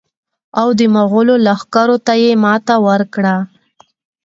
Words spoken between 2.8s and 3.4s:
ورکړه.